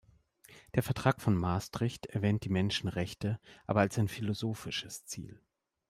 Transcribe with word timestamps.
Der 0.73 0.81
Vertrag 0.81 1.21
von 1.21 1.35
Maastricht 1.37 2.07
erwähnt 2.07 2.43
die 2.43 2.49
Menschenrechte, 2.49 3.39
aber 3.67 3.81
als 3.81 3.99
ein 3.99 4.07
philosophisches 4.07 5.05
Ziel. 5.05 5.39